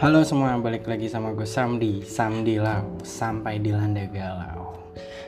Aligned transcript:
Halo 0.00 0.24
semua, 0.24 0.56
balik 0.56 0.88
lagi 0.88 1.12
sama 1.12 1.36
gue 1.36 1.44
Samdi. 1.44 2.00
Samdi 2.00 2.56
Lau, 2.56 2.96
sampai 3.04 3.60
di 3.60 3.68
Landa 3.68 4.00
Galau. 4.08 4.72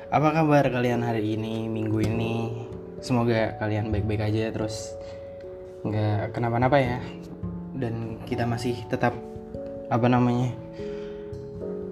Apa 0.09 0.33
kabar 0.33 0.65
kalian 0.65 1.05
hari 1.05 1.37
ini, 1.37 1.69
minggu 1.69 2.01
ini? 2.01 2.65
Semoga 3.05 3.61
kalian 3.61 3.93
baik-baik 3.93 4.33
aja 4.33 4.49
terus 4.49 4.97
nggak 5.85 6.33
kenapa-napa 6.33 6.81
ya. 6.81 7.05
Dan 7.77 8.25
kita 8.25 8.49
masih 8.49 8.81
tetap, 8.89 9.13
apa 9.93 10.09
namanya 10.09 10.57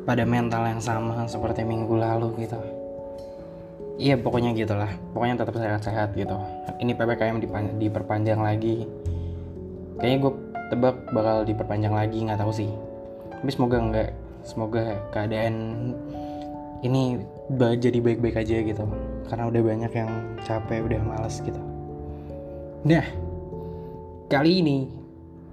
Pada 0.08 0.24
mental 0.24 0.64
yang 0.64 0.80
sama 0.80 1.28
seperti 1.28 1.60
minggu 1.68 2.00
lalu 2.00 2.48
gitu. 2.48 2.56
Iya 4.00 4.16
pokoknya 4.16 4.56
gitulah, 4.56 4.88
pokoknya 5.12 5.36
tetap 5.36 5.52
sehat-sehat 5.52 6.16
gitu. 6.16 6.40
Ini 6.80 6.96
PPKM 6.96 7.44
diperpanjang 7.76 8.40
lagi. 8.40 8.88
Kayaknya 10.00 10.16
gue 10.24 10.32
tebak 10.70 10.96
bakal 11.10 11.42
diperpanjang 11.42 11.92
lagi 11.92 12.22
nggak 12.22 12.40
tahu 12.40 12.52
sih. 12.54 12.70
Tapi 13.34 13.50
semoga 13.50 13.76
enggak 13.82 14.10
semoga 14.46 14.96
keadaan 15.12 15.54
ini 16.80 17.20
jadi 17.58 17.98
baik-baik 18.00 18.40
aja 18.40 18.56
gitu. 18.62 18.84
Karena 19.26 19.50
udah 19.50 19.62
banyak 19.62 19.92
yang 19.92 20.10
capek 20.46 20.86
udah 20.86 21.00
males 21.02 21.42
gitu. 21.42 21.60
Nah 22.86 23.04
kali 24.30 24.62
ini 24.62 24.78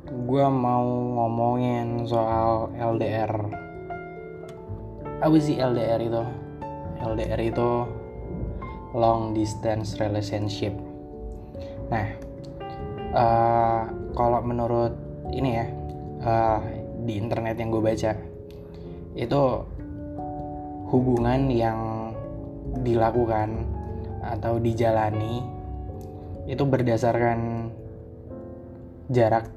gue 0.08 0.46
mau 0.48 0.88
ngomongin 1.20 2.08
soal 2.08 2.72
LDR 2.78 3.68
apa 5.18 5.34
sih 5.42 5.58
LDR 5.58 5.98
itu? 5.98 6.24
LDR 7.02 7.42
itu 7.42 7.70
long 8.94 9.34
distance 9.34 9.98
relationship. 9.98 10.78
Nah 11.90 12.08
uh, 13.18 13.82
kalau 14.14 14.40
menurut 14.46 15.07
ini 15.32 15.50
ya 15.56 15.68
uh, 16.24 16.60
di 17.04 17.20
internet 17.20 17.56
yang 17.60 17.70
gue 17.72 17.84
baca 17.84 18.12
itu 19.18 19.42
hubungan 20.88 21.52
yang 21.52 21.80
dilakukan 22.84 23.68
atau 24.24 24.60
dijalani 24.60 25.44
itu 26.48 26.64
berdasarkan 26.64 27.72
jarak 29.12 29.52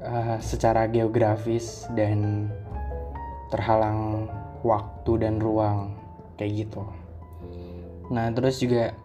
uh, 0.00 0.40
secara 0.40 0.88
geografis 0.88 1.84
dan 1.92 2.48
terhalang 3.52 4.28
waktu 4.64 5.12
dan 5.20 5.36
ruang 5.40 5.94
kayak 6.40 6.64
gitu. 6.64 6.82
Nah 8.08 8.32
terus 8.32 8.60
juga 8.60 8.96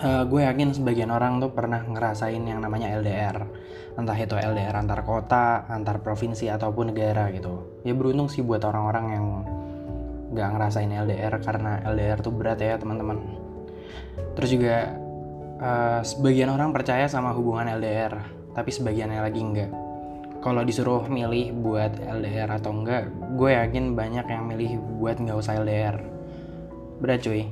uh, 0.00 0.24
gue 0.28 0.40
yakin 0.44 0.76
sebagian 0.76 1.12
orang 1.12 1.38
tuh 1.40 1.52
pernah 1.52 1.80
ngerasain 1.84 2.42
yang 2.42 2.60
namanya 2.60 2.92
LDR 2.96 3.46
entah 3.96 4.16
itu 4.16 4.36
LDR 4.36 4.76
antar 4.76 5.00
kota, 5.08 5.64
antar 5.72 6.04
provinsi 6.04 6.52
ataupun 6.52 6.92
negara 6.92 7.32
gitu. 7.32 7.80
Ya 7.80 7.96
beruntung 7.96 8.28
sih 8.28 8.44
buat 8.44 8.60
orang-orang 8.60 9.06
yang 9.08 9.26
nggak 10.36 10.48
ngerasain 10.52 10.92
LDR 10.92 11.32
karena 11.40 11.80
LDR 11.80 12.20
tuh 12.20 12.32
berat 12.36 12.60
ya 12.60 12.76
teman-teman. 12.76 13.24
Terus 14.36 14.50
juga 14.52 14.76
uh, 15.64 16.00
sebagian 16.04 16.52
orang 16.52 16.76
percaya 16.76 17.08
sama 17.08 17.32
hubungan 17.32 17.72
LDR, 17.80 18.20
tapi 18.52 18.68
sebagiannya 18.68 19.20
lagi 19.24 19.40
enggak. 19.40 19.72
Kalau 20.44 20.62
disuruh 20.62 21.08
milih 21.08 21.56
buat 21.56 21.96
LDR 21.96 22.52
atau 22.60 22.76
enggak, 22.76 23.08
gue 23.34 23.50
yakin 23.56 23.96
banyak 23.96 24.28
yang 24.28 24.44
milih 24.44 24.76
buat 25.00 25.16
nggak 25.16 25.40
usah 25.40 25.56
LDR. 25.56 25.96
Berat 27.00 27.24
cuy, 27.24 27.48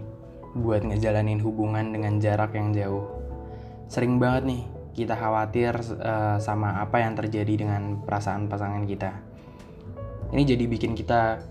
buat 0.55 0.87
ngejalanin 0.87 1.43
hubungan 1.43 1.91
dengan 1.91 2.23
jarak 2.23 2.55
yang 2.55 2.71
jauh. 2.71 3.05
Sering 3.91 4.23
banget 4.23 4.43
nih 4.47 4.63
kita 4.95 5.19
khawatir 5.19 5.75
uh, 5.99 6.39
sama 6.39 6.79
apa 6.79 7.03
yang 7.03 7.19
terjadi 7.19 7.67
dengan 7.67 7.99
perasaan 8.07 8.47
pasangan 8.47 8.87
kita. 8.87 9.11
Ini 10.31 10.43
jadi 10.47 10.65
bikin 10.71 10.95
kita 10.95 11.43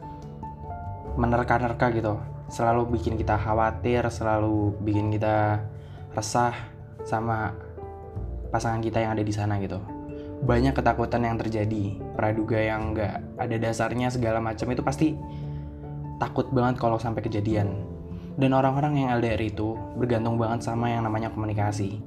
menerka-nerka 1.19 1.93
gitu, 1.93 2.17
selalu 2.49 2.97
bikin 2.97 3.19
kita 3.19 3.37
khawatir, 3.37 4.07
selalu 4.09 4.73
bikin 4.81 5.13
kita 5.13 5.61
resah 6.15 6.55
sama 7.03 7.53
pasangan 8.49 8.81
kita 8.81 9.03
yang 9.03 9.13
ada 9.13 9.23
di 9.23 9.33
sana 9.35 9.59
gitu. 9.61 9.77
Banyak 10.43 10.75
ketakutan 10.75 11.23
yang 11.23 11.37
terjadi, 11.39 11.99
praduga 12.17 12.59
yang 12.59 12.95
nggak 12.95 13.39
ada 13.39 13.55
dasarnya 13.59 14.11
segala 14.11 14.43
macam 14.43 14.67
itu 14.71 14.83
pasti 14.83 15.15
takut 16.19 16.49
banget 16.51 16.79
kalau 16.79 16.99
sampai 16.99 17.23
kejadian. 17.23 17.92
Dan 18.33 18.57
orang-orang 18.57 19.05
yang 19.05 19.09
LDR 19.21 19.41
itu 19.41 19.77
bergantung 19.93 20.41
banget 20.41 20.65
sama 20.65 20.89
yang 20.89 21.05
namanya 21.05 21.29
komunikasi. 21.29 22.01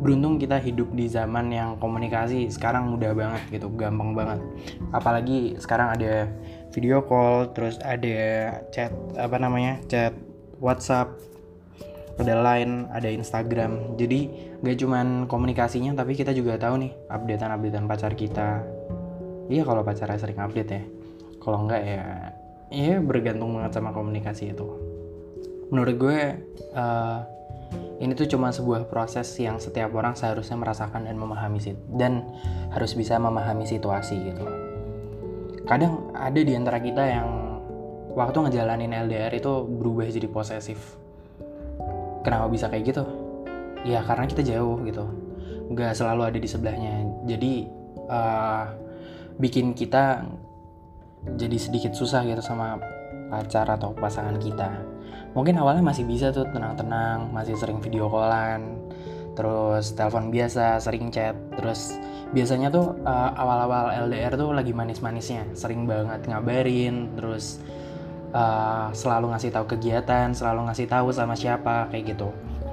Beruntung 0.00 0.40
kita 0.40 0.56
hidup 0.56 0.96
di 0.96 1.12
zaman 1.12 1.52
yang 1.52 1.76
komunikasi 1.76 2.48
sekarang 2.48 2.88
mudah 2.88 3.12
banget 3.12 3.42
gitu 3.52 3.68
gampang 3.76 4.16
banget. 4.16 4.40
Apalagi 4.96 5.60
sekarang 5.60 5.92
ada 5.92 6.24
video 6.72 7.04
call 7.04 7.52
terus 7.52 7.76
ada 7.84 8.56
chat 8.72 8.88
apa 9.20 9.36
namanya 9.36 9.76
chat 9.92 10.16
WhatsApp 10.56 11.20
ada 12.16 12.40
line 12.40 12.88
ada 12.88 13.12
Instagram. 13.12 14.00
Jadi 14.00 14.32
gak 14.64 14.80
cuman 14.80 15.28
komunikasinya 15.28 15.92
tapi 15.92 16.16
kita 16.16 16.32
juga 16.32 16.56
tahu 16.56 16.80
nih 16.88 16.92
updatean 17.12 17.52
updatean 17.52 17.84
pacar 17.84 18.16
kita. 18.16 18.64
Iya 19.52 19.68
kalau 19.68 19.84
pacarnya 19.84 20.16
sering 20.16 20.40
update 20.40 20.70
ya. 20.72 20.82
Kalau 21.44 21.68
enggak 21.68 21.82
ya 21.84 22.04
iya 22.72 22.96
bergantung 23.04 23.52
banget 23.52 23.76
sama 23.76 23.92
komunikasi 23.92 24.56
itu 24.56 24.89
menurut 25.70 25.94
gue 25.96 26.18
uh, 26.74 27.18
ini 28.02 28.12
tuh 28.16 28.26
cuma 28.26 28.50
sebuah 28.50 28.90
proses 28.90 29.30
yang 29.38 29.62
setiap 29.62 29.94
orang 29.94 30.18
seharusnya 30.18 30.58
merasakan 30.58 31.06
dan 31.06 31.14
memahami 31.20 31.62
sih 31.62 31.76
dan 31.94 32.26
harus 32.74 32.96
bisa 32.96 33.20
memahami 33.20 33.68
situasi 33.68 34.16
gitu. 34.34 34.44
Kadang 35.68 36.10
ada 36.16 36.40
di 36.40 36.52
antara 36.56 36.82
kita 36.82 37.04
yang 37.06 37.28
waktu 38.16 38.50
ngejalanin 38.50 38.90
LDR 39.06 39.30
itu 39.36 39.62
berubah 39.68 40.08
jadi 40.10 40.26
posesif. 40.26 40.98
Kenapa 42.26 42.50
bisa 42.50 42.66
kayak 42.66 42.84
gitu? 42.90 43.04
Ya 43.86 44.02
karena 44.02 44.26
kita 44.26 44.42
jauh 44.42 44.82
gitu. 44.82 45.06
Nggak 45.70 45.94
selalu 45.94 46.34
ada 46.34 46.38
di 46.40 46.48
sebelahnya. 46.48 47.06
Jadi 47.28 47.68
uh, 48.10 48.64
bikin 49.38 49.76
kita 49.76 50.24
jadi 51.36 51.56
sedikit 51.60 51.92
susah 51.92 52.24
gitu 52.24 52.40
sama 52.40 52.80
pacar 53.28 53.68
atau 53.68 53.92
pasangan 53.92 54.40
kita 54.40 54.89
mungkin 55.32 55.54
awalnya 55.58 55.84
masih 55.84 56.04
bisa 56.06 56.34
tuh 56.34 56.46
tenang-tenang 56.50 57.30
masih 57.30 57.54
sering 57.54 57.78
video 57.78 58.10
callan 58.10 58.78
terus 59.38 59.94
telepon 59.94 60.28
biasa 60.28 60.82
sering 60.82 61.08
chat 61.14 61.38
terus 61.54 61.96
biasanya 62.30 62.70
tuh 62.70 62.98
uh, 63.02 63.30
awal-awal 63.34 63.90
LDR 64.06 64.34
tuh 64.34 64.54
lagi 64.54 64.70
manis-manisnya 64.74 65.50
sering 65.54 65.86
banget 65.86 66.26
ngabarin 66.26 67.14
terus 67.14 67.62
uh, 68.34 68.90
selalu 68.94 69.34
ngasih 69.34 69.50
tahu 69.54 69.66
kegiatan 69.76 70.30
selalu 70.34 70.70
ngasih 70.70 70.86
tahu 70.86 71.10
sama 71.10 71.34
siapa 71.34 71.90
kayak 71.90 72.16
gitu. 72.16 72.28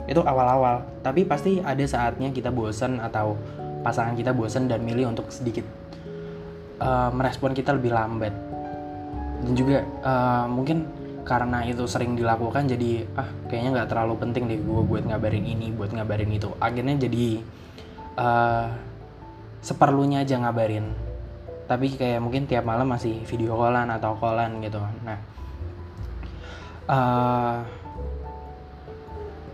Itu 0.07 0.23
awal-awal 0.23 0.85
tapi 1.01 1.25
pasti 1.25 1.59
ada 1.59 1.83
saatnya 1.83 2.29
kita 2.31 2.53
bosen 2.53 3.01
atau 3.01 3.35
pasangan 3.81 4.13
kita 4.17 4.33
bosen 4.33 4.69
dan 4.69 4.85
milih 4.85 5.13
untuk 5.13 5.29
sedikit 5.33 5.65
uh, 6.81 7.09
merespon 7.13 7.53
kita 7.57 7.73
lebih 7.75 7.93
lambat. 7.93 8.33
Dan 9.45 9.53
juga 9.53 9.85
uh, 10.01 10.45
mungkin 10.49 10.85
karena 11.27 11.67
itu 11.67 11.83
sering 11.83 12.15
dilakukan 12.15 12.71
jadi 12.71 13.03
ah 13.19 13.27
kayaknya 13.51 13.83
nggak 13.83 13.89
terlalu 13.91 14.15
penting 14.23 14.47
deh 14.47 14.59
gue 14.63 14.81
buat 14.87 15.03
ngabarin 15.03 15.43
ini 15.43 15.75
buat 15.75 15.91
ngabarin 15.91 16.31
itu. 16.31 16.47
Akhirnya 16.63 16.95
jadi 16.95 17.43
uh, 18.15 18.71
seperlunya 19.59 20.23
aja 20.23 20.39
ngabarin. 20.39 20.87
Tapi 21.67 21.99
kayak 21.99 22.23
mungkin 22.23 22.47
tiap 22.47 22.63
malam 22.63 22.87
masih 22.87 23.27
video 23.27 23.59
callan 23.59 23.91
atau 23.91 24.15
callan 24.15 24.63
gitu. 24.63 24.79
Nah 25.03 25.19
uh, 26.87 27.59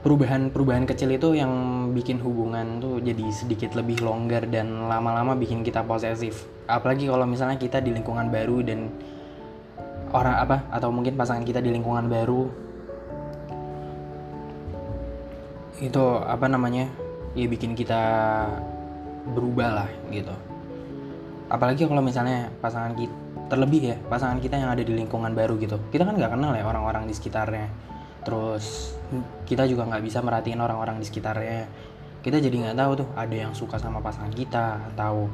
perubahan-perubahan 0.06 0.86
kecil 0.86 1.16
itu 1.16 1.34
yang 1.34 1.52
bikin 1.96 2.20
hubungan 2.20 2.84
tuh 2.84 3.00
jadi 3.00 3.24
sedikit 3.32 3.74
lebih 3.74 4.04
longgar 4.04 4.46
dan 4.52 4.86
lama-lama 4.86 5.34
bikin 5.34 5.66
kita 5.66 5.82
posesif. 5.82 6.46
Apalagi 6.70 7.10
kalau 7.10 7.26
misalnya 7.26 7.58
kita 7.58 7.82
di 7.82 7.96
lingkungan 7.96 8.30
baru 8.30 8.62
dan 8.62 8.94
orang 10.14 10.36
apa 10.38 10.58
atau 10.70 10.94
mungkin 10.94 11.18
pasangan 11.18 11.44
kita 11.44 11.60
di 11.60 11.74
lingkungan 11.74 12.06
baru. 12.06 12.48
Itu 15.82 16.22
apa 16.22 16.46
namanya 16.48 16.88
ya 17.34 17.50
bikin 17.50 17.74
kita 17.74 18.02
berubah 19.34 19.84
lah 19.84 19.90
gitu. 20.14 20.32
Apalagi 21.50 21.90
kalau 21.90 22.06
misalnya 22.06 22.54
pasangan 22.62 22.94
kita 22.94 23.14
terlebih 23.52 23.94
ya 23.94 23.98
pasangan 24.08 24.40
kita 24.40 24.56
yang 24.58 24.72
ada 24.72 24.86
di 24.86 24.94
lingkungan 24.94 25.34
baru 25.34 25.58
gitu. 25.60 25.82
Kita 25.90 26.06
kan 26.08 26.16
nggak 26.16 26.32
kenal 26.38 26.54
ya 26.56 26.64
orang-orang 26.64 27.10
di 27.10 27.14
sekitarnya. 27.18 27.68
Terus 28.24 28.96
kita 29.44 29.68
juga 29.68 29.84
nggak 29.90 30.04
bisa 30.06 30.24
merhatiin 30.24 30.62
orang-orang 30.62 31.02
di 31.02 31.06
sekitarnya. 31.10 31.68
Kita 32.24 32.40
jadi 32.40 32.56
nggak 32.56 32.78
tahu 32.80 32.92
tuh 33.04 33.08
ada 33.20 33.36
yang 33.36 33.52
suka 33.52 33.76
sama 33.76 34.00
pasangan 34.00 34.32
kita 34.32 34.80
atau 34.96 35.28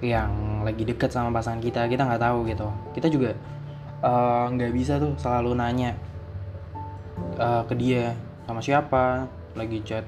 yang 0.00 0.64
lagi 0.64 0.88
deket 0.88 1.12
sama 1.12 1.28
pasangan 1.28 1.60
kita 1.60 1.84
kita 1.90 2.06
nggak 2.06 2.22
tahu 2.22 2.46
gitu. 2.48 2.68
Kita 2.94 3.08
juga 3.10 3.34
nggak 4.00 4.72
uh, 4.72 4.76
bisa 4.76 4.96
tuh 4.96 5.12
selalu 5.20 5.52
nanya 5.60 5.92
uh, 7.36 7.62
ke 7.68 7.76
dia 7.76 8.16
sama 8.48 8.60
siapa? 8.64 9.28
Lagi 9.52 9.84
chat 9.84 10.04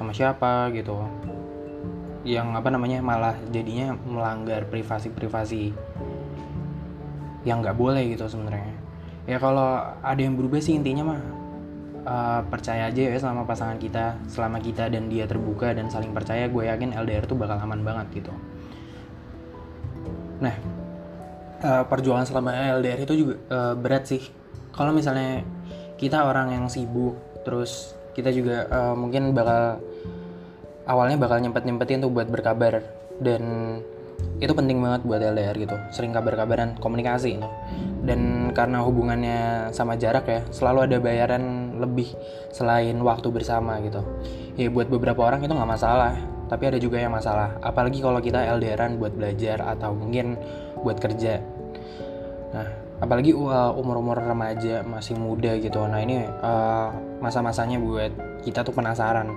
sama 0.00 0.12
siapa? 0.16 0.72
gitu. 0.72 0.96
Yang 2.26 2.48
apa 2.58 2.68
namanya 2.72 2.98
malah 3.04 3.36
jadinya 3.52 3.94
melanggar 4.08 4.66
privasi 4.66 5.12
privasi 5.12 5.70
yang 7.46 7.62
nggak 7.62 7.76
boleh 7.78 8.02
gitu 8.10 8.26
sebenarnya. 8.26 8.74
Ya 9.28 9.38
kalau 9.38 9.78
ada 10.02 10.18
yang 10.18 10.34
berubah 10.34 10.58
sih 10.58 10.74
intinya 10.74 11.14
mah 11.14 11.20
uh, 12.06 12.40
percaya 12.46 12.88
aja 12.88 13.14
ya 13.14 13.18
sama 13.18 13.42
pasangan 13.44 13.76
kita 13.76 14.18
selama 14.30 14.62
kita 14.62 14.88
dan 14.90 15.10
dia 15.10 15.26
terbuka 15.26 15.74
dan 15.74 15.90
saling 15.90 16.14
percaya 16.14 16.46
gue 16.46 16.62
yakin 16.66 16.94
LDR 16.94 17.26
tuh 17.26 17.36
bakal 17.36 17.58
aman 17.58 17.82
banget 17.82 18.22
gitu. 18.22 18.32
Nah 20.40 20.54
uh, 21.62 21.84
perjuangan 21.88 22.26
selama 22.28 22.52
LDR 22.80 23.00
itu 23.04 23.14
juga 23.14 23.34
uh, 23.52 23.74
berat 23.78 24.04
sih. 24.08 24.22
Kalau 24.74 24.92
misalnya 24.92 25.44
kita 25.96 26.28
orang 26.28 26.52
yang 26.52 26.64
sibuk 26.68 27.16
terus 27.46 27.96
kita 28.12 28.32
juga 28.32 28.68
uh, 28.68 28.94
mungkin 28.96 29.32
bakal 29.32 29.80
awalnya 30.88 31.16
bakal 31.16 31.40
nyempet 31.40 31.62
nyempetin 31.64 32.02
tuh 32.04 32.12
buat 32.12 32.28
berkabar. 32.28 32.84
Dan 33.16 33.42
itu 34.40 34.52
penting 34.52 34.80
banget 34.80 35.04
buat 35.04 35.20
LDR 35.20 35.56
gitu 35.56 35.76
sering 35.92 36.12
kabar-kabaran 36.12 36.76
komunikasi 36.80 37.40
gitu. 37.40 37.48
Dan 38.04 38.52
karena 38.52 38.80
hubungannya 38.84 39.70
sama 39.72 39.96
jarak 39.96 40.28
ya 40.28 40.40
selalu 40.52 40.88
ada 40.88 40.96
bayaran 41.00 41.76
lebih 41.80 42.12
selain 42.52 42.96
waktu 43.00 43.28
bersama 43.32 43.80
gitu. 43.84 44.00
Ya 44.56 44.72
buat 44.72 44.88
beberapa 44.88 45.24
orang 45.24 45.44
itu 45.44 45.52
nggak 45.52 45.70
masalah 45.70 46.16
tapi 46.46 46.70
ada 46.70 46.78
juga 46.78 47.02
yang 47.02 47.12
masalah. 47.12 47.58
Apalagi 47.60 47.98
kalau 47.98 48.22
kita 48.22 48.38
LDRan 48.56 49.02
buat 49.02 49.12
belajar 49.12 49.62
atau 49.66 49.92
mungkin 49.92 50.38
buat 50.86 51.02
kerja. 51.02 51.42
Nah 52.54 52.86
apalagi 52.96 53.36
umur-umur 53.36 54.16
remaja 54.16 54.80
masih 54.86 55.18
muda 55.18 55.52
gitu. 55.58 55.84
Nah 55.84 56.00
ini 56.00 56.24
uh, 56.24 56.94
masa-masanya 57.20 57.76
buat 57.76 58.12
kita 58.46 58.62
tuh 58.62 58.72
penasaran. 58.72 59.28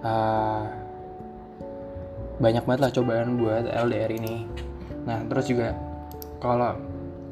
Uh, 0.00 0.64
banyak 2.40 2.64
banget 2.64 2.80
lah 2.80 2.92
cobaan 2.92 3.36
buat 3.36 3.64
LDR 3.68 4.12
ini. 4.16 4.46
Nah 5.04 5.24
terus 5.26 5.48
juga 5.50 5.76
kalau 6.40 6.76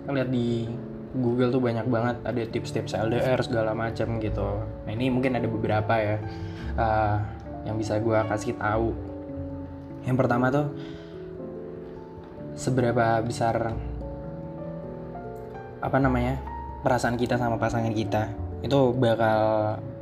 lihat 0.09 0.29
di 0.33 0.69
Google 1.17 1.49
tuh 1.49 1.63
banyak 1.65 1.89
banget 1.89 2.17
ada 2.25 2.43
tips-tips 2.49 2.93
LDR 2.93 3.41
segala 3.41 3.73
macam 3.73 4.21
gitu. 4.21 4.49
Nah 4.85 4.91
ini 4.93 5.09
mungkin 5.09 5.39
ada 5.41 5.49
beberapa 5.49 5.95
ya 5.97 6.17
uh, 6.77 7.17
yang 7.65 7.81
bisa 7.81 7.97
gue 7.97 8.19
kasih 8.29 8.57
tahu. 8.61 8.93
Yang 10.05 10.17
pertama 10.21 10.53
tuh 10.53 10.67
seberapa 12.59 13.23
besar 13.23 13.71
apa 15.79 15.99
namanya 16.03 16.43
perasaan 16.83 17.15
kita 17.15 17.39
sama 17.39 17.55
pasangan 17.55 17.95
kita 17.95 18.35
itu 18.67 18.91
bakal 18.99 19.39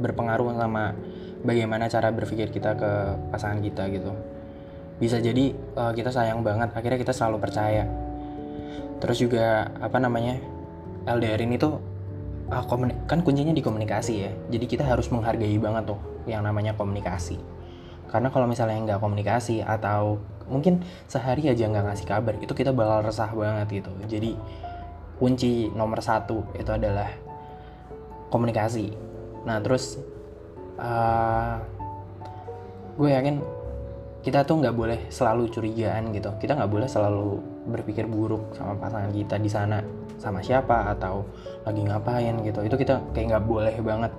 berpengaruh 0.00 0.56
sama 0.56 0.96
bagaimana 1.44 1.92
cara 1.92 2.08
berpikir 2.08 2.48
kita 2.48 2.72
ke 2.72 2.90
pasangan 3.28 3.60
kita 3.60 3.92
gitu. 3.92 4.16
Bisa 4.96 5.20
jadi 5.20 5.52
uh, 5.76 5.92
kita 5.92 6.08
sayang 6.08 6.40
banget 6.40 6.72
akhirnya 6.72 6.96
kita 6.96 7.12
selalu 7.12 7.44
percaya. 7.44 7.84
Terus 9.04 9.20
juga 9.20 9.68
apa 9.76 10.00
namanya 10.00 10.40
LDR 11.04 11.44
ini 11.44 11.60
tuh 11.60 11.76
uh, 12.48 12.64
kan 13.04 13.20
kuncinya 13.20 13.52
di 13.52 13.60
komunikasi 13.60 14.14
ya. 14.16 14.32
Jadi 14.48 14.64
kita 14.64 14.88
harus 14.88 15.12
menghargai 15.12 15.60
banget 15.60 15.92
tuh 15.92 16.00
yang 16.24 16.40
namanya 16.40 16.72
komunikasi. 16.72 17.36
Karena 18.08 18.32
kalau 18.32 18.48
misalnya 18.48 18.80
nggak 18.80 19.00
komunikasi 19.04 19.60
atau 19.60 20.16
mungkin 20.46 20.82
sehari 21.10 21.50
aja 21.50 21.66
nggak 21.66 21.84
ngasih 21.90 22.06
kabar 22.06 22.34
itu 22.38 22.52
kita 22.54 22.70
bakal 22.70 23.06
resah 23.06 23.30
banget 23.30 23.82
gitu. 23.82 23.90
Jadi 24.06 24.30
kunci 25.16 25.72
nomor 25.72 26.00
satu 26.04 26.44
itu 26.54 26.70
adalah 26.70 27.08
komunikasi. 28.28 28.92
Nah 29.46 29.58
terus 29.62 29.98
uh, 30.76 31.56
gue 32.96 33.10
yakin 33.12 33.36
kita 34.26 34.42
tuh 34.42 34.58
nggak 34.58 34.74
boleh 34.74 35.00
selalu 35.08 35.50
curigaan 35.50 36.10
gitu. 36.10 36.34
Kita 36.38 36.58
nggak 36.58 36.70
boleh 36.70 36.88
selalu 36.90 37.38
berpikir 37.66 38.06
buruk 38.06 38.54
sama 38.54 38.74
pasangan 38.78 39.10
kita 39.10 39.38
di 39.38 39.50
sana 39.50 39.82
sama 40.16 40.40
siapa 40.42 40.90
atau 40.96 41.26
lagi 41.62 41.82
ngapain 41.86 42.34
gitu. 42.42 42.60
Itu 42.66 42.74
kita 42.74 43.14
kayak 43.14 43.26
nggak 43.36 43.44
boleh 43.46 43.76
banget 43.82 44.12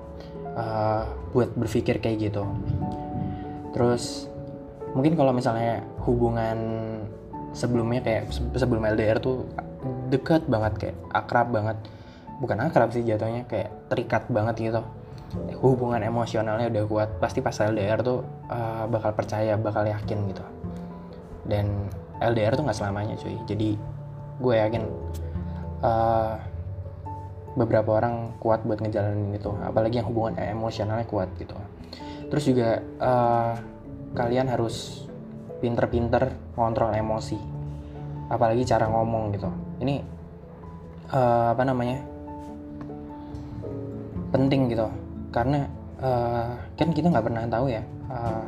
uh, 0.55 1.03
buat 1.35 1.51
berpikir 1.55 1.99
kayak 1.99 2.31
gitu. 2.31 2.43
Terus 3.75 4.31
mungkin 4.93 5.17
kalau 5.19 5.35
misalnya 5.35 5.83
hubungan 6.05 6.57
sebelumnya 7.57 8.05
kayak 8.05 8.29
sebelum 8.55 8.85
LDR 8.85 9.17
tuh 9.17 9.49
dekat 10.13 10.45
banget 10.45 10.73
kayak 10.77 10.97
akrab 11.11 11.49
banget. 11.49 11.77
Bukan 12.37 12.61
akrab 12.61 12.93
sih 12.93 13.01
jatuhnya 13.01 13.49
kayak 13.49 13.73
terikat 13.89 14.29
banget 14.29 14.69
gitu. 14.69 14.81
Hubungan 15.59 15.99
emosionalnya 16.05 16.69
udah 16.69 16.83
kuat 16.85 17.09
pasti 17.17 17.41
pas 17.41 17.57
LDR 17.57 17.99
tuh 18.05 18.21
uh, 18.47 18.85
bakal 18.87 19.11
percaya 19.17 19.57
bakal 19.57 19.83
yakin 19.89 20.29
gitu. 20.29 20.45
Dan 21.49 21.89
LDR 22.21 22.53
tuh 22.53 22.63
nggak 22.67 22.77
selamanya 22.77 23.17
cuy. 23.17 23.37
Jadi 23.49 23.69
gue 24.37 24.53
yakin 24.53 24.83
uh, 25.81 26.37
beberapa 27.57 27.97
orang 27.97 28.37
kuat 28.37 28.61
buat 28.63 28.77
ngejalanin 28.85 29.33
itu. 29.33 29.49
Apalagi 29.65 29.97
yang 29.97 30.07
hubungan 30.07 30.37
emosionalnya 30.37 31.09
kuat 31.09 31.33
gitu. 31.41 31.57
Terus 32.29 32.43
juga 32.45 32.69
uh, 33.01 33.55
kalian 34.17 34.49
harus 34.49 35.05
pinter-pinter 35.61 36.33
kontrol 36.57 36.89
emosi. 36.89 37.37
Apalagi 38.33 38.65
cara 38.65 38.89
ngomong 38.89 39.37
gitu. 39.37 39.49
Ini 39.85 39.95
uh, 41.13 41.53
apa 41.53 41.61
namanya 41.61 42.01
penting 44.33 44.73
gitu. 44.73 44.89
Karena 45.29 45.69
uh, 46.01 46.57
kan 46.73 46.89
kita 46.89 47.13
nggak 47.13 47.25
pernah 47.29 47.45
tahu 47.45 47.69
ya 47.69 47.85
uh, 48.09 48.43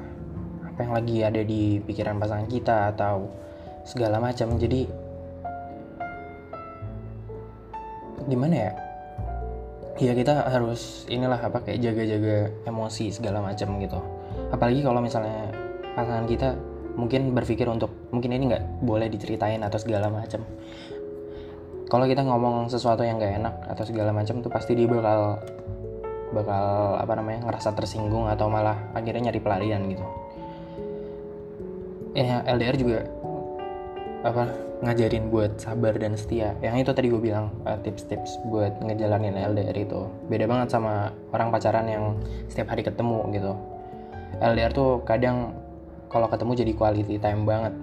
apa 0.65 0.79
yang 0.81 0.93
lagi 0.97 1.17
ada 1.21 1.41
di 1.45 1.77
pikiran 1.85 2.17
pasangan 2.17 2.49
kita 2.49 2.97
atau 2.97 3.29
segala 3.85 4.17
macam. 4.17 4.57
Jadi 4.57 4.89
gimana 8.25 8.55
ya? 8.57 8.71
Ya 9.99 10.15
kita 10.15 10.47
harus 10.47 11.03
inilah 11.11 11.43
apa 11.43 11.59
kayak 11.59 11.83
jaga-jaga 11.83 12.47
emosi 12.63 13.11
segala 13.11 13.43
macam 13.43 13.75
gitu. 13.83 13.99
Apalagi 14.49 14.79
kalau 14.79 15.03
misalnya 15.03 15.48
pasangan 15.99 16.25
kita 16.25 16.55
mungkin 16.95 17.35
berpikir 17.35 17.67
untuk 17.67 17.91
mungkin 18.15 18.31
ini 18.31 18.55
nggak 18.55 18.83
boleh 18.83 19.11
diceritain 19.11 19.59
atau 19.63 19.79
segala 19.79 20.07
macam 20.07 20.43
kalau 21.89 22.05
kita 22.05 22.21
ngomong 22.21 22.69
sesuatu 22.69 23.01
yang 23.01 23.17
gak 23.17 23.41
enak 23.41 23.55
atau 23.65 23.81
segala 23.81 24.13
macam 24.13 24.45
tuh 24.45 24.51
pasti 24.53 24.77
dia 24.77 24.85
bakal 24.85 25.41
bakal 26.29 26.93
apa 27.01 27.17
namanya 27.17 27.49
ngerasa 27.49 27.73
tersinggung 27.73 28.29
atau 28.29 28.45
malah 28.45 28.77
akhirnya 28.93 29.33
nyari 29.33 29.41
pelarian 29.41 29.81
gitu. 29.89 30.05
Ya 32.13 32.45
LDR 32.45 32.77
juga 32.77 33.09
apa 34.21 34.53
ngajarin 34.85 35.33
buat 35.33 35.57
sabar 35.57 35.97
dan 35.97 36.13
setia. 36.13 36.53
Yang 36.61 36.85
itu 36.85 36.91
tadi 36.93 37.07
gue 37.09 37.17
bilang 37.17 37.57
uh, 37.65 37.81
tips-tips 37.81 38.37
buat 38.53 38.77
ngejalanin 38.85 39.33
LDR 39.33 39.73
itu. 39.73 40.05
Beda 40.29 40.45
banget 40.45 40.69
sama 40.69 41.09
orang 41.33 41.49
pacaran 41.49 41.89
yang 41.89 42.21
setiap 42.53 42.69
hari 42.69 42.85
ketemu 42.85 43.25
gitu. 43.33 43.57
LDR 44.45 44.69
tuh 44.69 45.01
kadang 45.09 45.57
kalau 46.09 46.27
ketemu 46.27 46.51
jadi 46.57 46.73
quality 46.73 47.15
time 47.21 47.45
banget. 47.45 47.73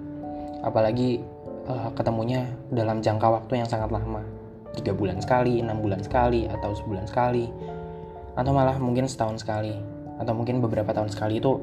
Apalagi 0.61 1.23
uh, 1.71 1.89
ketemunya 1.95 2.51
dalam 2.69 2.99
jangka 2.99 3.27
waktu 3.31 3.63
yang 3.63 3.67
sangat 3.67 3.89
lama. 3.89 4.21
Tiga 4.75 4.93
bulan 4.93 5.23
sekali 5.23 5.63
enam 5.63 5.79
bulan 5.79 6.03
sekali 6.03 6.45
atau 6.45 6.75
sebulan 6.75 7.07
sekali. 7.07 7.47
Atau 8.35 8.51
malah 8.51 8.77
mungkin 8.77 9.07
setahun 9.07 9.41
sekali. 9.41 9.73
Atau 10.19 10.35
mungkin 10.35 10.59
beberapa 10.59 10.91
tahun 10.91 11.09
sekali 11.09 11.39
itu 11.39 11.57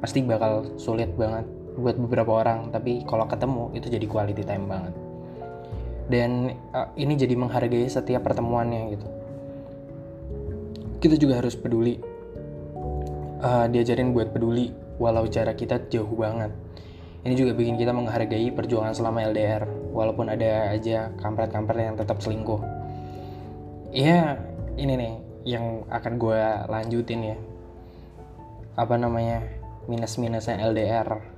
pasti 0.00 0.24
bakal 0.24 0.72
sulit 0.80 1.12
banget 1.14 1.44
buat 1.76 2.00
beberapa 2.00 2.42
orang. 2.42 2.72
Tapi 2.72 3.04
kalau 3.04 3.28
ketemu 3.28 3.76
itu 3.76 3.86
jadi 3.92 4.06
quality 4.08 4.42
time 4.42 4.66
banget. 4.66 4.94
Dan 6.08 6.56
uh, 6.72 6.88
ini 6.96 7.12
jadi 7.14 7.36
menghargai 7.36 7.86
setiap 7.92 8.24
pertemuannya 8.24 8.82
gitu. 8.96 9.08
Kita 10.96 11.20
juga 11.20 11.44
harus 11.44 11.52
peduli 11.54 12.00
uh, 13.44 13.68
diajarin 13.68 14.16
buat 14.16 14.32
peduli 14.32 14.85
walau 14.96 15.24
jarak 15.28 15.60
kita 15.60 15.80
jauh 15.88 16.10
banget. 16.16 16.52
Ini 17.26 17.34
juga 17.34 17.58
bikin 17.58 17.74
kita 17.74 17.90
menghargai 17.90 18.54
perjuangan 18.54 18.94
selama 18.94 19.26
LDR 19.34 19.66
walaupun 19.90 20.30
ada 20.30 20.70
aja 20.70 21.10
kampret-kampret 21.18 21.90
yang 21.92 21.98
tetap 21.98 22.22
selingkuh. 22.22 22.62
Ya 23.90 24.38
ini 24.78 24.94
nih 24.94 25.14
yang 25.46 25.88
akan 25.90 26.12
gue 26.20 26.40
lanjutin 26.70 27.34
ya. 27.34 27.36
Apa 28.78 28.94
namanya? 29.00 29.42
Minus-minusnya 29.86 30.58
LDR 30.66 31.36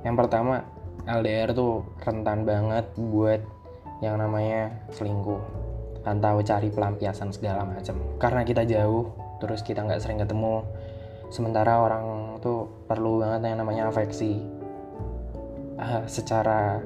yang 0.00 0.16
pertama 0.16 0.64
LDR 1.04 1.52
tuh 1.52 1.84
rentan 2.00 2.48
banget 2.48 2.88
buat 2.96 3.40
yang 4.00 4.16
namanya 4.16 4.72
selingkuh. 4.96 5.40
Atau 6.00 6.40
cari 6.40 6.72
pelampiasan 6.72 7.36
segala 7.36 7.68
macam 7.68 8.00
karena 8.16 8.40
kita 8.40 8.64
jauh 8.64 9.12
terus 9.36 9.60
kita 9.60 9.84
nggak 9.84 10.00
sering 10.00 10.20
ketemu 10.24 10.64
sementara 11.30 11.80
orang 11.80 12.36
tuh 12.42 12.66
perlu 12.90 13.22
banget 13.22 13.54
yang 13.54 13.62
namanya 13.62 13.88
afeksi. 13.88 14.42
Uh, 15.80 16.04
secara 16.04 16.84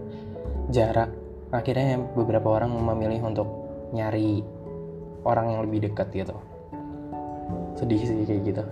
jarak 0.71 1.11
akhirnya 1.51 1.99
beberapa 2.15 2.47
orang 2.47 2.71
memilih 2.71 3.27
untuk 3.27 3.49
nyari 3.91 4.47
orang 5.27 5.57
yang 5.57 5.61
lebih 5.67 5.91
dekat 5.91 6.15
gitu. 6.15 6.37
Sedih 7.75 7.99
sih 7.99 8.23
kayak 8.23 8.43
gitu. 8.47 8.65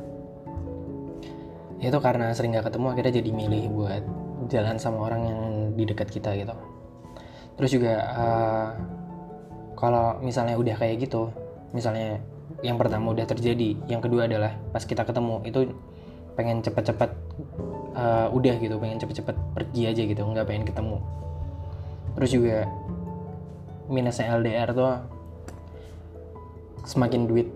Itu 1.82 1.98
karena 1.98 2.30
sering 2.30 2.54
gak 2.54 2.70
ketemu 2.70 2.86
akhirnya 2.94 3.12
jadi 3.18 3.30
milih 3.34 3.64
buat 3.74 4.02
jalan 4.46 4.78
sama 4.78 5.10
orang 5.10 5.22
yang 5.26 5.40
di 5.74 5.82
dekat 5.82 6.06
kita 6.12 6.38
gitu. 6.38 6.54
Terus 7.58 7.70
juga 7.74 7.94
uh, 8.14 8.68
kalau 9.74 10.22
misalnya 10.22 10.54
udah 10.54 10.78
kayak 10.78 11.02
gitu 11.02 11.34
misalnya 11.74 12.22
yang 12.62 12.78
pertama 12.78 13.10
udah 13.10 13.26
terjadi 13.26 13.74
yang 13.90 13.98
kedua 13.98 14.30
adalah 14.30 14.54
pas 14.70 14.86
kita 14.86 15.02
ketemu 15.02 15.42
itu 15.42 15.74
pengen 16.38 16.62
cepet-cepet 16.64 17.10
uh, 17.92 18.30
udah 18.32 18.54
gitu 18.62 18.78
pengen 18.78 19.02
cepet-cepet 19.02 19.36
pergi 19.52 19.82
aja 19.90 20.02
gitu 20.06 20.22
nggak 20.22 20.46
pengen 20.48 20.64
ketemu. 20.64 20.96
Terus 22.16 22.30
juga 22.30 22.58
minusnya 23.90 24.38
LDR 24.38 24.70
tuh 24.72 24.94
semakin 26.86 27.28
duit 27.28 27.48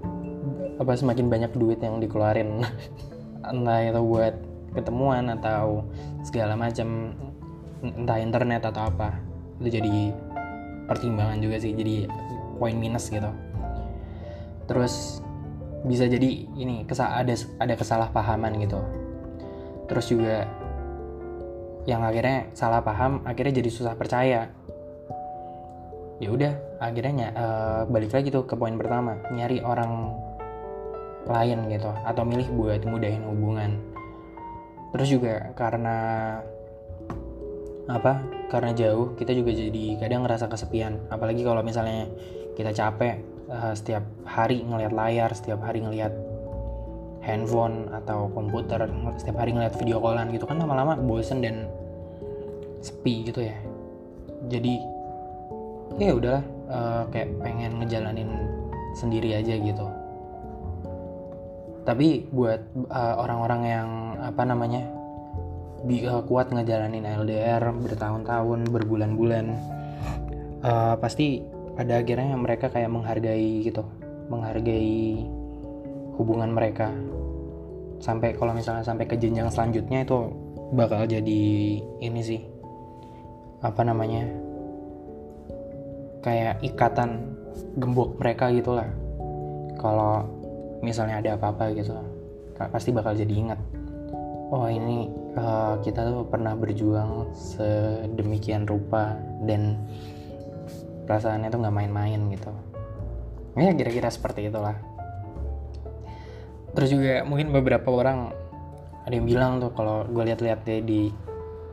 apa 0.77 0.93
semakin 0.93 1.27
banyak 1.31 1.53
duit 1.57 1.81
yang 1.81 2.03
dikeluarin. 2.03 2.67
Entah 3.51 3.81
itu 3.87 4.03
buat 4.03 4.35
ketemuan 4.75 5.33
atau 5.33 5.87
segala 6.27 6.59
macam 6.59 7.15
entah 7.81 8.19
internet 8.19 8.67
atau 8.67 8.91
apa. 8.91 9.17
Itu 9.63 9.79
jadi 9.79 10.13
pertimbangan 10.91 11.39
juga 11.41 11.57
sih 11.63 11.73
jadi 11.73 12.11
poin 12.59 12.77
minus 12.77 13.09
gitu 13.09 13.29
terus 14.67 15.23
bisa 15.87 16.11
jadi 16.11 16.51
ini 16.59 16.83
ada 16.99 17.35
ada 17.63 17.75
kesalahpahaman 17.79 18.59
gitu. 18.59 18.83
Terus 19.87 20.07
juga 20.11 20.51
yang 21.87 22.03
akhirnya 22.03 22.51
salah 22.53 22.83
paham 22.83 23.23
akhirnya 23.23 23.63
jadi 23.63 23.71
susah 23.71 23.95
percaya. 23.95 24.51
Ya 26.19 26.29
udah 26.33 26.53
akhirnya 26.83 27.31
uh, 27.37 27.81
balik 27.87 28.11
lagi 28.11 28.35
tuh 28.35 28.49
ke 28.49 28.59
poin 28.59 28.75
pertama 28.75 29.23
nyari 29.31 29.63
orang 29.63 30.17
lain 31.27 31.71
gitu 31.71 31.91
atau 32.03 32.23
milih 32.27 32.49
buat 32.59 32.83
mudahin 32.83 33.23
hubungan. 33.23 33.79
Terus 34.91 35.09
juga 35.13 35.55
karena 35.55 35.97
apa 37.87 38.19
karena 38.51 38.75
jauh 38.75 39.15
kita 39.15 39.31
juga 39.31 39.55
jadi 39.55 40.03
kadang 40.03 40.27
ngerasa 40.27 40.51
kesepian. 40.51 41.07
Apalagi 41.13 41.47
kalau 41.47 41.63
misalnya 41.63 42.11
kita 42.59 42.75
capek 42.75 43.36
uh, 43.51 43.75
setiap 43.75 44.03
hari 44.27 44.63
ngelihat 44.63 44.93
layar 44.95 45.31
setiap 45.35 45.63
hari 45.63 45.83
ngelihat 45.83 46.13
handphone 47.27 47.91
atau 47.91 48.31
komputer 48.31 48.87
setiap 49.19 49.43
hari 49.43 49.51
ngeliat 49.51 49.75
video 49.75 49.99
callan 49.99 50.31
gitu 50.31 50.47
kan 50.47 50.63
lama-lama 50.63 50.95
bosen 50.95 51.43
dan 51.43 51.67
sepi 52.79 53.27
gitu 53.27 53.43
ya. 53.43 53.57
Jadi 54.47 54.79
ya 55.99 56.15
udahlah 56.15 56.45
uh, 56.71 57.03
kayak 57.11 57.35
pengen 57.43 57.83
ngejalanin 57.83 58.31
sendiri 58.95 59.35
aja 59.35 59.59
gitu. 59.59 59.87
Tapi 61.83 62.31
buat 62.31 62.63
uh, 62.91 63.15
orang-orang 63.19 63.63
yang 63.67 63.89
apa 64.23 64.43
namanya 64.47 64.83
bi 65.87 66.03
uh, 66.07 66.23
kuat 66.27 66.51
ngejalanin 66.51 67.03
LDR 67.03 67.63
bertahun-tahun 67.75 68.71
berbulan-bulan 68.71 69.47
uh, 70.63 70.95
pasti 70.99 71.43
pada 71.77 72.01
akhirnya 72.01 72.35
mereka 72.35 72.73
kayak 72.73 72.89
menghargai 72.89 73.63
gitu 73.63 73.85
menghargai 74.27 75.23
hubungan 76.17 76.51
mereka. 76.51 76.91
Sampai 78.01 78.35
kalau 78.37 78.53
misalnya 78.57 78.83
sampai 78.83 79.07
ke 79.07 79.17
jenjang 79.17 79.49
selanjutnya 79.53 80.05
itu 80.05 80.33
bakal 80.75 81.07
jadi 81.07 81.43
ini 81.81 82.21
sih 82.25 82.41
apa 83.63 83.87
namanya 83.87 84.27
kayak 86.25 86.59
ikatan 86.65 87.37
gembok 87.79 88.19
mereka 88.19 88.51
gitulah. 88.51 88.89
Kalau 89.77 90.25
misalnya 90.81 91.21
ada 91.21 91.31
apa-apa 91.39 91.73
gitu 91.77 91.93
pasti 92.57 92.89
bakal 92.89 93.13
jadi 93.13 93.33
ingat 93.37 93.61
oh 94.49 94.65
ini 94.71 95.11
uh, 95.37 95.77
kita 95.83 96.07
tuh 96.07 96.25
pernah 96.25 96.55
berjuang 96.55 97.29
sedemikian 97.35 98.65
rupa 98.65 99.19
dan 99.45 99.77
perasaannya 101.07 101.49
tuh 101.49 101.63
nggak 101.63 101.77
main-main 101.77 102.21
gitu. 102.35 102.53
Ya 103.57 103.73
kira-kira 103.73 104.13
seperti 104.13 104.53
itulah. 104.53 104.77
Terus 106.77 106.93
juga 106.93 107.25
mungkin 107.25 107.55
beberapa 107.55 107.89
orang 107.89 108.35
ada 109.09 109.15
yang 109.15 109.25
bilang 109.25 109.63
tuh 109.63 109.73
kalau 109.73 110.05
gue 110.05 110.29
lihat-lihat 110.29 110.67
deh 110.67 110.83
di 110.85 111.03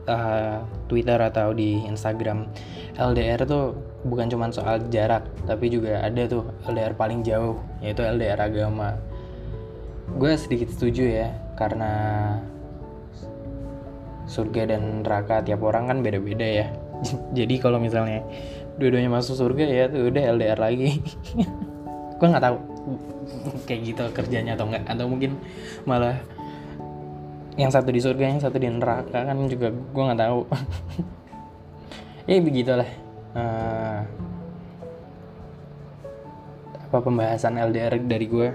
uh, 0.08 0.64
Twitter 0.88 1.18
atau 1.18 1.52
di 1.52 1.84
Instagram 1.84 2.48
LDR 2.96 3.44
tuh 3.44 3.74
bukan 4.06 4.30
cuma 4.30 4.48
soal 4.54 4.80
jarak 4.88 5.26
tapi 5.44 5.68
juga 5.68 6.00
ada 6.00 6.24
tuh 6.24 6.46
LDR 6.64 6.94
paling 6.96 7.20
jauh 7.20 7.60
yaitu 7.84 8.00
LDR 8.00 8.40
agama. 8.40 8.96
Gue 10.16 10.38
sedikit 10.38 10.72
setuju 10.72 11.04
ya 11.04 11.28
karena 11.58 11.92
surga 14.24 14.72
dan 14.72 15.04
neraka 15.04 15.44
tiap 15.44 15.60
orang 15.60 15.92
kan 15.92 15.98
beda-beda 16.00 16.48
ya 16.48 16.66
jadi 17.38 17.54
kalau 17.60 17.78
misalnya 17.82 18.22
dua-duanya 18.78 19.10
masuk 19.10 19.38
surga 19.38 19.64
ya 19.66 19.84
tuh 19.86 20.10
udah 20.10 20.22
LDR 20.34 20.58
lagi. 20.58 20.98
Gue 22.18 22.26
nggak 22.30 22.44
tahu 22.44 22.56
kayak 23.64 23.80
gitu 23.84 24.04
kerjanya 24.12 24.54
atau 24.54 24.68
enggak 24.68 24.84
atau 24.84 25.04
mungkin 25.08 25.40
malah 25.88 26.20
yang 27.54 27.70
satu 27.70 27.88
di 27.94 28.02
surga 28.02 28.34
yang 28.34 28.40
satu 28.42 28.58
di 28.58 28.66
neraka 28.66 29.24
kan 29.24 29.36
juga 29.46 29.70
gue 29.70 30.02
nggak 30.02 30.22
tahu. 30.22 30.40
Ya 32.24 32.40
begitulah. 32.40 32.88
Uh, 33.36 34.00
apa 36.72 36.96
pembahasan 37.04 37.60
LDR 37.60 38.00
dari 38.00 38.24
gue 38.24 38.48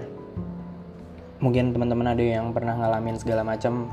mungkin 1.38 1.70
teman-teman 1.70 2.10
ada 2.10 2.24
yang 2.24 2.50
pernah 2.50 2.74
ngalamin 2.74 3.14
segala 3.14 3.46
macam 3.46 3.86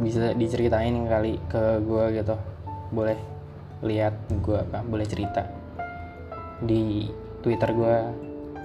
bisa 0.00 0.32
diceritain 0.32 0.96
kali 1.04 1.36
ke 1.52 1.84
gue 1.84 2.24
gitu. 2.24 2.40
Boleh 2.88 3.20
lihat 3.80 4.14
gue 4.28 4.56
apa 4.56 4.84
boleh 4.84 5.06
cerita. 5.08 5.48
Di 6.60 7.08
twitter 7.40 7.70
gue 7.72 7.96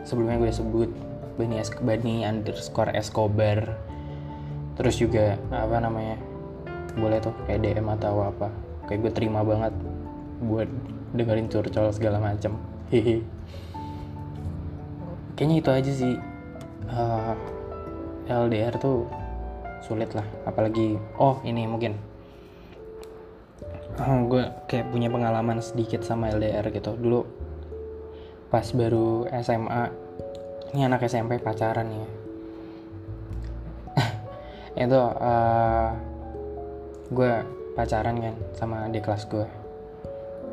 sebelumnya 0.03 0.39
gue 0.39 0.51
sebut 0.51 0.91
Bani, 1.35 1.59
Bani 1.83 2.15
underscore 2.23 2.91
Escobar. 2.95 3.75
Terus 4.75 4.95
juga 4.99 5.39
apa 5.51 5.79
namanya 5.79 6.19
boleh 6.95 7.19
tuh 7.23 7.35
kayak 7.47 7.63
DM 7.63 7.87
atau 7.95 8.27
apa. 8.27 8.51
Kayak 8.87 8.99
gue 9.07 9.11
terima 9.15 9.41
banget 9.43 9.71
buat 10.43 10.67
dengerin 11.15 11.47
curcol 11.47 11.91
segala 11.95 12.19
macam 12.19 12.59
hehe. 12.91 13.23
Kayaknya 15.35 15.55
itu 15.59 15.69
aja 15.71 15.91
sih. 15.91 16.15
Uh, 16.85 17.33
eh, 18.29 18.37
LDR 18.45 18.77
tuh 18.77 19.09
sulit 19.85 20.09
lah 20.17 20.25
apalagi 20.49 20.97
oh 21.21 21.37
ini 21.45 21.69
mungkin 21.69 21.93
uh, 23.99 24.21
gue 24.27 24.43
kayak 24.67 24.91
punya 24.91 25.07
pengalaman 25.07 25.59
sedikit 25.63 26.03
sama 26.03 26.31
LDR 26.31 26.67
gitu. 26.71 26.95
Dulu 26.95 27.21
pas 28.51 28.65
baru 28.71 29.27
SMA 29.41 29.83
ini 30.75 30.81
anak 30.83 31.07
SMP 31.07 31.39
pacaran 31.39 31.87
ya. 31.87 32.07
Itu 34.85 34.99
uh, 34.99 35.89
gue 37.11 37.31
pacaran 37.75 38.15
kan 38.19 38.35
sama 38.55 38.87
di 38.87 38.99
kelas 39.03 39.27
gue 39.27 39.47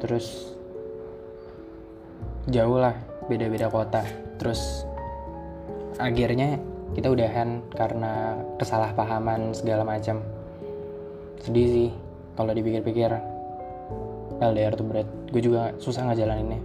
terus 0.02 0.58
jauh 2.50 2.78
lah 2.78 2.94
beda-beda 3.30 3.70
kota. 3.70 4.02
Terus 4.38 4.82
akhirnya 6.02 6.58
kita 6.98 7.08
udahan 7.08 7.62
karena 7.72 8.34
kesalahpahaman 8.58 9.54
segala 9.54 9.86
macam. 9.86 10.18
Sedih 11.42 11.66
sih 11.70 11.90
kalau 12.34 12.54
dipikir-pikir 12.54 13.31
LDR 14.42 14.74
tuh 14.74 14.86
berat 14.86 15.08
gue 15.30 15.42
juga 15.42 15.70
susah 15.78 16.10
ngejalaninnya. 16.10 16.58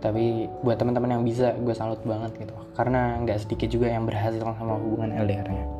Tapi 0.00 0.48
buat 0.64 0.80
teman-teman 0.80 1.20
yang 1.20 1.24
bisa 1.24 1.52
gue 1.56 1.74
salut 1.76 2.00
banget 2.08 2.32
gitu. 2.40 2.56
Karena 2.72 3.20
nggak 3.20 3.44
sedikit 3.44 3.68
juga 3.68 3.92
yang 3.92 4.08
berhasil 4.08 4.40
sama 4.40 4.80
hubungan 4.80 5.12
LDR-nya 5.12 5.76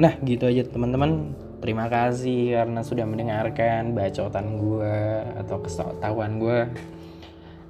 nah 0.00 0.12
gitu 0.24 0.48
aja 0.48 0.64
teman-teman. 0.64 1.36
Terima 1.62 1.86
kasih 1.86 2.58
karena 2.58 2.82
sudah 2.82 3.06
mendengarkan 3.06 3.94
bacotan 3.94 4.58
gue 4.58 4.96
atau 5.38 5.62
ketahuan 5.62 6.42
gue 6.42 6.58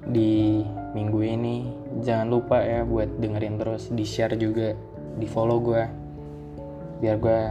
di 0.09 0.65
minggu 0.97 1.19
ini. 1.21 1.69
Jangan 2.01 2.25
lupa 2.25 2.57
ya 2.65 2.81
buat 2.81 3.21
dengerin 3.21 3.61
terus 3.61 3.93
di 3.93 4.01
share 4.01 4.33
juga 4.33 4.73
di 5.13 5.29
follow 5.29 5.61
gue 5.61 5.83
biar 7.05 7.15
gue 7.21 7.41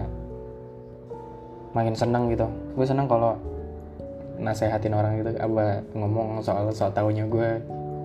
makin 1.79 1.95
seneng 1.95 2.27
gitu. 2.35 2.51
Gue 2.75 2.87
seneng 2.91 3.07
kalau 3.07 3.39
nasehatin 4.41 4.95
orang 4.97 5.21
gitu 5.21 5.37
apa 5.37 5.85
ngomong 5.93 6.41
soal 6.45 6.71
soal 6.73 6.93
tahunya 6.95 7.29
gue 7.29 7.51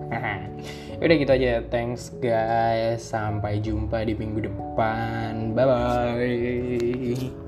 udah 1.04 1.16
gitu 1.20 1.32
aja 1.32 1.62
thanks 1.70 2.10
guys. 2.18 3.04
Sampai 3.04 3.60
jumpa 3.62 4.02
di 4.02 4.16
minggu 4.16 4.50
depan. 4.50 5.54
Bye 5.54 5.66
bye 5.68 7.46